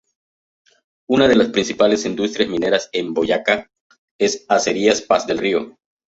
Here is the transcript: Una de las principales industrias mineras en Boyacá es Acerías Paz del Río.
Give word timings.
Una 1.09 1.27
de 1.27 1.35
las 1.35 1.49
principales 1.49 2.07
industrias 2.07 2.49
mineras 2.49 2.89
en 2.91 3.13
Boyacá 3.13 3.69
es 4.19 4.45
Acerías 4.49 5.03
Paz 5.03 5.27
del 5.27 5.37
Río. 5.37 5.77